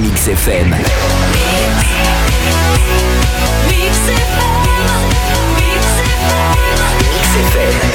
[0.00, 0.72] Mix FM.
[7.52, 7.89] Hein,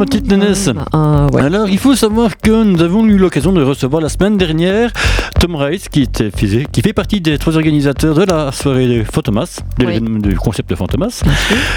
[0.00, 1.42] ma petite Nénès Ah, ouais.
[1.42, 4.90] Alors, il faut savoir que nous avons eu l'occasion de recevoir la semaine dernière
[5.38, 6.30] Tom Rice, qui, était,
[6.72, 9.92] qui fait partie des trois organisateurs de la soirée de Fantomas, de Oui.
[9.92, 11.22] l'événement du concept de Fantomas.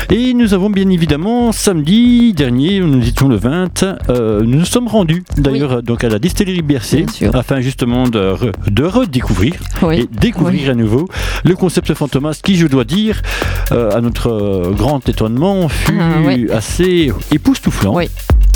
[0.09, 4.88] Et nous avons bien évidemment, samedi dernier, nous étions le 20, euh, nous nous sommes
[4.88, 9.99] rendus d'ailleurs donc à la distillerie BRC, afin justement de, re- de redécouvrir Oui.
[10.02, 11.08] et découvrir à nouveau
[11.44, 13.21] le concept Fantomas qui, je dois dire,
[13.74, 16.48] euh, à notre grand étonnement, fut Ah, ouais.
[16.52, 17.96] assez époustouflant.
[17.96, 18.10] Oui.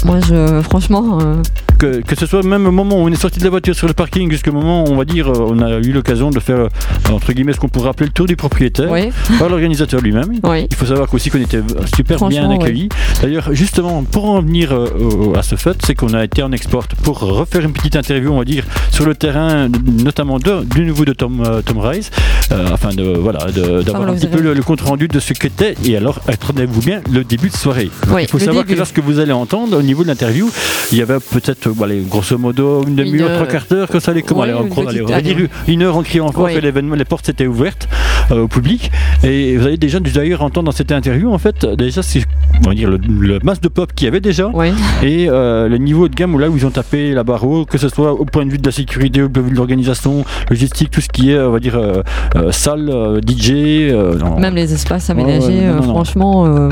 [0.06, 1.42] Moi, je, franchement, euh,
[1.80, 3.88] Que, que ce soit même au moment où on est sorti de la voiture sur
[3.88, 6.58] le parking jusqu'au moment où on va dire euh, on a eu l'occasion de faire
[6.60, 6.68] euh,
[7.12, 10.40] entre guillemets ce qu'on pourrait appeler le tour du propriétaire oui, par l'organisateur lui-même.
[10.44, 10.68] oui.
[10.70, 11.62] Il faut savoir qu'aussi qu'on était
[11.96, 12.90] super bien accueillis.
[13.22, 16.88] D'ailleurs, justement, pour en venir euh, à ce fait, c'est qu'on a été en export
[17.04, 19.68] pour refaire une petite interview, on va dire, sur le terrain,
[20.04, 22.12] notamment de, du nouveau de Tom, euh, Tom Rice,
[22.52, 25.76] euh, afin de voilà d'avoir un petit peu le, le compte rendu de ce qu'était.
[25.84, 27.90] Et alors, attendez-vous bien, le début de soirée.
[28.14, 28.74] Oui, Il faut savoir début.
[28.74, 30.50] que lorsque vous allez entendre au niveau de l'interview,
[30.92, 34.12] il y avait peut-être, bon, allez, grosso modo, une demi-heure, trois quarts d'heure, que ça
[34.12, 35.50] allait comment ouais, allez, une allez, allez.
[35.68, 36.54] une heure en criant Oui.
[36.54, 37.88] que l'événement, les portes étaient ouvertes
[38.32, 38.92] euh, au public.
[39.24, 42.24] Et vous allez déjà d'ailleurs entendre dans cette interview, en fait, déjà, c'est
[42.66, 44.70] on va dire le, le masse de pop qu'il y avait déjà Oui,
[45.04, 47.66] et euh, le niveau de gamme où là où ils ont tapé la barre haut,
[47.66, 49.58] que ce soit au point de vue de la sécurité, au point de vue de
[49.58, 52.02] l'organisation, logistique, tout ce qui est, on va dire, euh,
[52.36, 52.90] euh, salle,
[53.28, 53.52] DJ.
[54.40, 55.84] même les espaces aménagés, non, non, non.
[55.84, 56.70] franchement.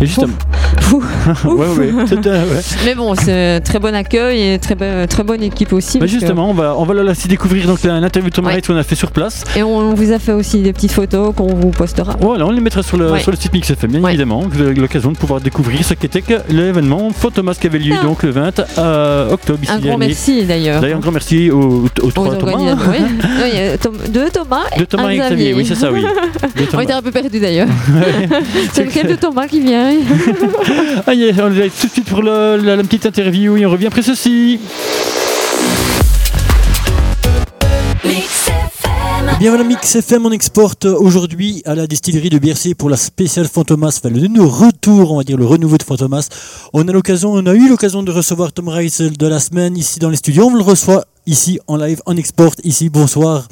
[0.00, 0.32] Et justement,
[0.80, 1.02] fou.
[1.44, 2.60] ouais, ouais, c'était- ouais.
[2.84, 5.98] Mais bon, c'est très bon accueil et très, be- très bonne équipe aussi.
[5.98, 8.76] Bah, que- justement, on va, on va la laisser découvrir donc l'interview de Tom qu'on
[8.76, 9.44] a fait sur place.
[9.56, 12.14] Et on vous a fait aussi des petites photos qu'on vous postera.
[12.20, 13.18] Voilà, on les mettra sur le, Ouais.
[13.20, 14.10] sur le site Mix FM, bien Ouais.
[14.12, 14.44] évidemment.
[14.48, 18.04] Vous avez l'occasion de pouvoir découvrir ce qu'était que l'événement Fantomas qui avait lieu Ah.
[18.04, 20.80] donc le 20 euh, octobre ici Un grand merci d'ailleurs.
[20.80, 22.76] D'ailleurs, un grand merci aux, aux aux trois Thomas.
[22.90, 23.78] Oui.
[23.82, 26.04] Tom- deux Thomas et De Thomas un et Xavier, oui, c'est ça, oui.
[26.74, 27.66] On était un peu perdus d'ailleurs.
[28.72, 29.90] c'est lequel de Thomas qui vient?
[31.08, 33.86] Allez, on va tout de suite pour le- la, la petite interview et on revient
[33.86, 34.60] après ceci.
[39.38, 43.46] Bien voilà, Mix FM, on exporte aujourd'hui à la distillerie de Bercy pour la spéciale
[43.46, 46.28] Fantomas, enfin le nous retour, on va dire le renouveau de Fantomas.
[46.72, 50.00] On a l'occasion, on a eu l'occasion de recevoir Tom Rice de la semaine ici
[50.00, 50.46] dans les studios.
[50.46, 52.88] On le reçoit ici en live, en export ici.
[52.88, 53.46] Bonsoir.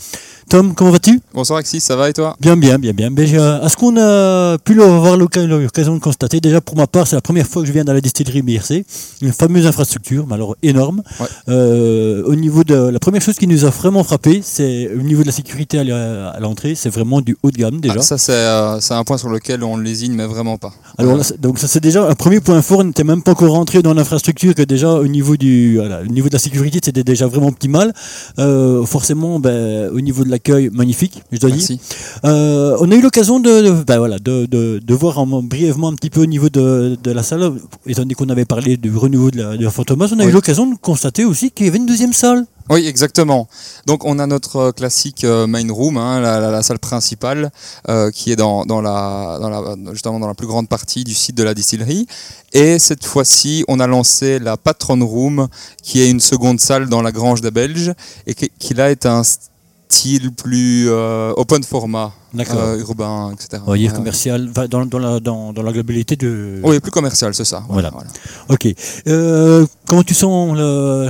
[0.48, 1.18] Tom, comment vas-tu?
[1.34, 2.36] Bonsoir Axis, ça va et toi?
[2.40, 3.10] Bien, bien, bien, bien.
[3.10, 7.16] Ben, j'ai- Est-ce qu'on a pu avoir l'occasion de constater Déjà, pour ma part, c'est
[7.16, 8.84] la première fois que je viens dans la distillerie BRC,
[9.22, 11.02] une fameuse infrastructure, mais alors énorme.
[11.18, 11.26] Ouais.
[11.48, 15.22] Euh, au niveau de la première chose qui nous a vraiment frappé, c'est au niveau
[15.22, 17.96] de la sécurité à la- l'entrée, c'est vraiment du haut de gamme déjà.
[17.98, 20.72] Ah, Ça c'est euh, un point sur lequel on lésine mais vraiment pas.
[20.96, 22.78] Alors là, donc ça c'est déjà un premier point fort.
[22.78, 26.06] On n'était même pas encore rentré dans l'infrastructure que déjà au niveau du, voilà, au
[26.06, 27.92] niveau de la sécurité, c'était déjà vraiment optimal.
[28.38, 31.78] Euh, forcément, ben, au niveau de l'accueil, magnifique, je dois dire.
[32.24, 35.88] Euh, on a eu l'occasion de, de- ben voilà, de, de, de voir en- brièvement
[35.88, 37.42] un petit peu au niveau de, la salle,
[37.86, 40.30] étant donné qu'on avait parlé du renouveau de la, de la Fantomas, on a eu
[40.30, 42.44] l'occasion de constater aussi qu'il y avait une deuxième salle.
[42.68, 43.46] Oui, exactement.
[43.86, 47.50] Donc on a notre euh, classique euh, main room, hein, la, la- la salle principale,
[47.88, 49.60] euh, qui est dans, dans la, dans la,
[49.92, 52.06] justement dans la plus grande partie du site de la distillerie.
[52.52, 55.46] Et cette fois-ci, on a lancé la patron room,
[55.82, 57.92] qui est une seconde salle dans la grange des Belges,
[58.26, 59.22] et qui, qui là est un
[59.88, 63.62] style plus euh, open format, euh, urbain, etc.
[63.76, 63.96] Dire Ouais.
[63.96, 66.60] commercial, dans, dans, la, dans, dans la globalité de.
[66.64, 67.62] Oui, plus commercial, c'est ça.
[67.68, 67.92] Voilà.
[68.48, 68.66] Ok.
[69.08, 70.56] Euh, comment tu sens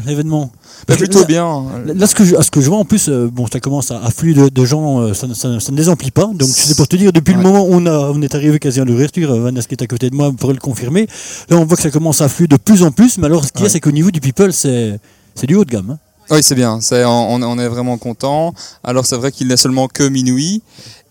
[0.07, 0.51] l'événement?
[0.87, 1.65] Bah, plutôt là- bien.
[1.87, 3.91] Là, ce que je, à ce que je vois en plus, euh, bon, ça commence
[3.91, 6.27] à affluer de, de gens, ça, ne- ça, ne- ça ne désemplit pas.
[6.35, 8.79] Donc, c'est pour te dire, depuis le moment où on, a, on est arrivé quasi
[8.81, 11.09] à l'ouverture, Vanessa qui est à côté de moi pourrait le confirmer.
[11.49, 13.17] Là, on voit que ça commence à affluer de plus en plus.
[13.19, 13.71] Mais alors, ce qu'il y a, Ouais.
[13.71, 15.01] c'est qu'au niveau du people, c'est
[15.35, 15.91] c'est du haut de gamme.
[15.93, 15.99] hein.
[16.31, 16.81] Oui, c'est bien.
[16.81, 18.53] C'est, on, on est vraiment content.
[18.83, 20.63] Alors, c'est vrai qu'il n'est seulement que minuit.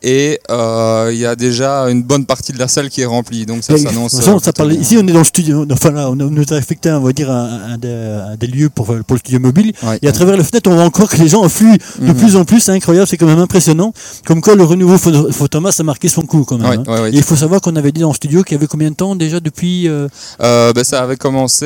[0.03, 3.45] Et euh, il y a déjà une bonne partie de la salle qui est remplie.
[3.45, 4.13] Donc, ça s'annonce.
[4.15, 5.65] euh, ici, on est dans le studio.
[5.71, 8.69] Enfin, là, on, nous a affecté, on va dire, un, un des, un des lieux
[8.69, 9.73] pour, pour le studio mobile.
[9.83, 9.97] Ouais.
[10.01, 12.15] Et à travers les fenêtres, on voit encore que les gens affluent de Mhm.
[12.15, 12.59] plus en plus.
[12.59, 13.93] C'est incroyable, c'est quand même impressionnant.
[14.25, 16.69] Comme quoi, le renouveau Photo- Photomas a marqué son coup, quand même.
[16.69, 17.01] Ouais, hein.
[17.03, 17.09] ouais.
[17.11, 18.95] Et il faut savoir qu'on avait dit dans le studio qu'il y avait combien de
[18.95, 19.87] temps déjà depuis.
[19.87, 20.07] euh,
[20.41, 21.65] Euh, ben, ça avait commencé.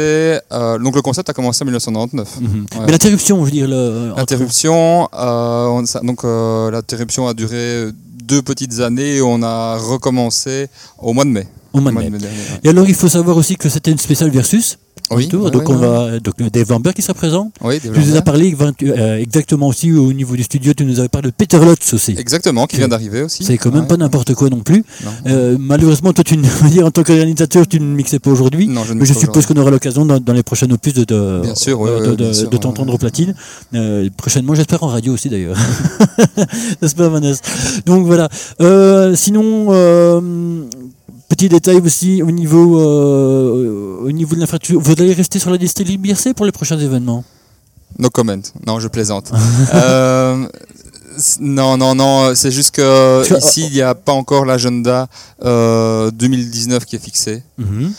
[0.53, 2.27] euh, donc, le concept a commencé en 1999.
[2.39, 2.47] Mhm.
[2.47, 2.85] Ouais.
[2.85, 3.67] Mais l'interruption, je veux dire.
[4.15, 7.85] L'interruption, euh, donc euh, l'interruption a duré
[8.29, 10.67] deux petites années on a recommencé
[10.99, 11.47] au mois de mai.
[11.73, 12.17] Au mois Au de mai.
[12.17, 12.59] dernier, ouais.
[12.63, 14.77] Et alors, il faut savoir aussi que c'était une spéciale versus.
[15.11, 15.45] Oui, autour.
[15.45, 17.51] oui, donc oui, on va donc Dave Lambert qui sera présent.
[17.63, 20.73] Oui, Tu nous as parlé euh, exactement aussi au niveau du studio.
[20.73, 22.15] Tu nous avais parlé de Peter Lutz aussi.
[22.17, 23.43] Exactement, qui vient d'arriver aussi.
[23.43, 23.87] C'est quand même Ouais.
[23.87, 24.83] pas n'importe quoi non plus.
[25.03, 25.11] Non.
[25.27, 28.67] Euh, malheureusement, toi, tu, dire, en tant qu'organisateur, tu ne mixais pas aujourd'hui.
[28.67, 31.03] Non, je ne Mais je suppose qu'on aura l'occasion dans, dans les prochaines opus de,
[31.05, 33.33] de, Bien sûr, ouais, de- t'entendre au platine.
[33.73, 35.57] Euh, prochainement, j'espère en radio aussi d'ailleurs.
[36.81, 37.41] N'est-ce pas, Vanessa?
[37.85, 38.27] Donc voilà.
[38.61, 40.21] Euh, sinon, euh,
[41.29, 44.81] petit détail aussi au niveau, euh, au niveau de l'infrastructure.
[44.81, 47.23] Vous allez rester sur la distillerie BRC pour les prochains événements?
[47.97, 48.41] No comment.
[48.67, 49.31] Non, je plaisante.
[49.73, 50.47] Euh,
[51.39, 52.33] non, non, non.
[52.35, 55.07] C'est juste que ici, il n'y a pas encore l'agenda
[55.43, 57.43] euh, 2019 qui est fixé.
[57.57, 57.91] Mhm.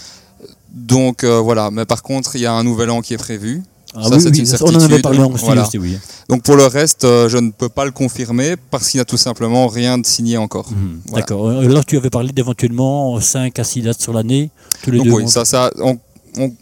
[0.73, 1.71] Donc euh, voilà.
[1.71, 3.63] Mais par contre, il y a un nouvel an qui est prévu.
[3.95, 4.39] Ah Ça, oui, c'est oui,
[4.71, 5.67] une on en avait parlé en Voilà.
[5.67, 5.99] aussi, oui.
[6.29, 9.05] Donc pour le reste, euh, je ne peux pas le confirmer parce qu'il n'y a
[9.05, 10.71] tout simplement rien de signé encore.
[10.71, 11.01] Mhm.
[11.09, 11.23] Voilà.
[11.23, 11.49] D'accord.
[11.49, 14.51] Euh, Là, tu avais parlé d'éventuellement 5 à 6 dates sur l'année,
[14.83, 15.13] tous les Donc deux.
[15.13, 15.99] oui, ça, ça, on,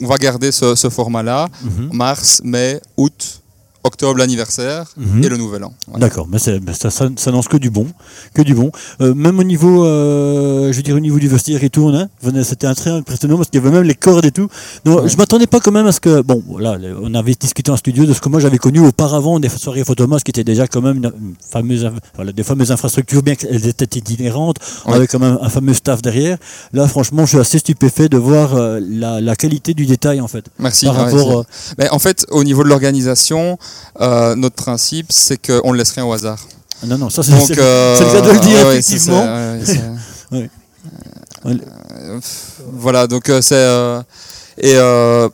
[0.00, 1.48] va garder ce, ce format-là.
[1.62, 1.90] Mhm.
[1.92, 3.42] Mars, mai, août,
[3.84, 5.24] octobre l'anniversaire Mhm.
[5.24, 5.72] et le nouvel an.
[5.86, 6.06] Voilà.
[6.06, 6.52] D'accord, mais ça,
[6.90, 7.86] ça, ça lance que du bon,
[8.34, 8.70] que du bon.
[9.00, 12.08] Euh, même au niveau, euh, je veux dire au niveau du vestiaire et tout, hein,
[12.44, 14.48] c'était un très impressionnant parce qu'il y avait même les cordes et tout.
[14.84, 15.08] Donc, Ouais.
[15.08, 18.04] je m'attendais pas quand même à ce que, bon, les- on avait discuté en studio
[18.04, 20.96] de ce que moi j'avais connu auparavant des soirées Photomas qui étaient déjà quand même
[20.98, 24.96] une, une fameuse, voilà, des fameuses infrastructures, bien qu'elles étaient itinérantes, on Ouais.
[24.96, 26.36] avait quand même un fameux staff derrière.
[26.72, 30.28] Là, franchement, je suis assez stupéfait de voir euh, la, la qualité du détail en
[30.28, 30.44] fait.
[30.58, 30.86] Merci.
[30.86, 31.42] par ouais, rapport, euh,
[31.78, 33.58] Mais en fait, au niveau de l'organisation,
[34.00, 36.38] euh, notre principe, c'est qu'on ne laisse rien au hasard.
[36.86, 39.22] non, non, ça c'est euh, le cas de le dire, ouais, effectivement.
[40.32, 40.50] ouais,
[41.44, 41.56] Ouais.
[42.72, 43.66] Voilà, donc euh, c'est.
[44.60, 44.76] et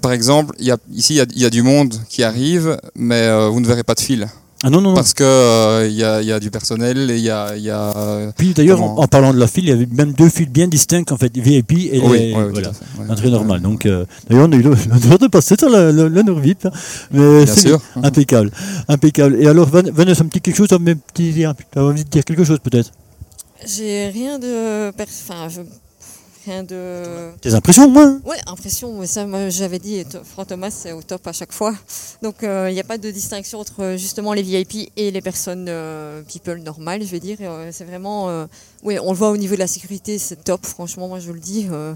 [0.00, 2.22] par exemple, il y a, ici, il y a- il y, a du monde qui
[2.22, 4.28] arrive, mais vous ne verrez pas de fil.
[4.66, 4.94] Ah non, non, non.
[4.94, 5.26] Parce qu'il
[5.90, 7.55] il y, a, y a du personnel et il y a.
[7.56, 9.87] y a, euh, Puis d'ailleurs, Comment- en, en parlant de la file, il y avait
[9.87, 13.06] même deux files bien distinctes, en fait, VIP et oui, les, oui, oui, voilà, ouais.
[13.06, 13.61] l'entrée normale.
[13.61, 16.08] Donc, euh, d'ailleurs, on a eu le- l'honneur de passer sur le, le,
[16.64, 16.70] hein.
[17.11, 17.81] Mais Bien c'est sûr.
[18.02, 18.50] impeccable,
[18.88, 19.37] impeccable.
[19.40, 20.78] Et alors, Van- Vanessa, un petit quelque chose, tu as
[21.14, 21.44] tu
[21.78, 22.90] as envie de dire quelque chose peut-être?
[23.67, 24.88] J'ai rien de.
[24.90, 25.60] Enfin, je-
[26.44, 27.31] rien de.
[27.41, 31.26] Tes impressions, moi hein Ouais, impression, mais ça, j'avais dit, Franck Thomas, c'est au top
[31.26, 31.75] à chaque fois.
[32.23, 35.67] Donc, il n'y a pas de distinction entre euh, justement les VIP et les personnes
[35.69, 37.38] euh, people normales, je vais dire.
[37.41, 38.29] Euh, c'est vraiment.
[38.31, 38.46] euh,
[38.82, 41.41] ouais, on le voit au niveau de la sécurité, c'est top, franchement, moi, je le
[41.41, 41.67] dis.
[41.70, 41.94] euh,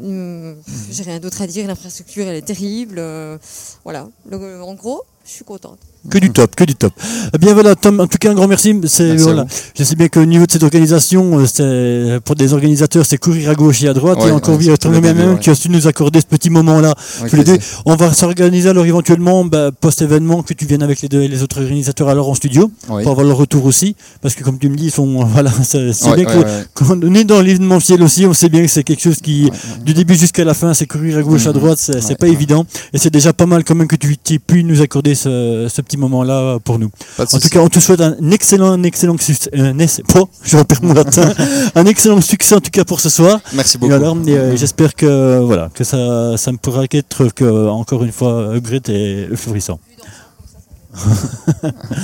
[0.00, 0.56] hum,
[0.90, 2.96] J'ai rien d'autre à dire, l'infrastructure, elle est terrible.
[2.98, 3.38] euh,
[3.84, 4.08] voilà.
[4.30, 5.78] Le- en gros, je suis contente.
[6.08, 6.92] Que du top, que du top.
[7.34, 8.72] Eh bien voilà, Tom, en tout cas un grand merci.
[8.86, 9.42] C'est Merci à voilà.
[9.42, 9.48] vous.
[9.76, 13.50] Je sais bien qu'au niveau de cette organisation, euh, c'est pour des organisateurs, c'est courir
[13.50, 14.18] à gauche et à droite.
[14.22, 16.94] Ouais, et encore ouais, bien, Tom même qui a su nous accorder ce petit moment-là.
[17.28, 17.58] Tous les deux.
[17.84, 21.60] On va s'organiser alors éventuellement bah, post-événement que tu viennes avec les, deux, les autres
[21.60, 23.94] organisateurs alors en studio pour avoir leur retour aussi.
[24.22, 26.42] Parce que comme tu me dis, ils sont voilà, c'est c'est Ouais, bien ouais,
[26.74, 29.50] que quand on est dans l'événementiel aussi, on sait bien que c'est quelque chose qui,
[29.84, 31.54] du début jusqu'à la fin, c'est courir à gauche, à Mhm.
[31.58, 32.32] droite, c'est pas ouais.
[32.32, 32.64] évident.
[32.94, 35.80] Et c'est déjà pas mal quand même que tu aies pu nous accorder ce, ce
[35.82, 36.90] petit moment-là pour nous.
[37.18, 39.50] En tout cas, on te souhaite un excellent, un excellent succès.
[39.54, 41.32] Un essai- oh, je repère mon latin.
[41.74, 43.40] un excellent succès en tout cas pour ce soir.
[43.52, 43.92] Merci Et beaucoup.
[43.92, 48.12] alors, et, euh, j'espère que voilà que ça, ça ne pourra qu'être que encore une
[48.12, 49.78] fois upgrade et florissant.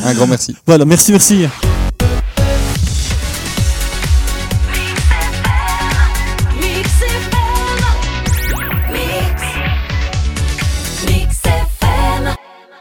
[0.05, 0.55] Un grand merci.
[0.67, 1.47] Voilà, merci, merci.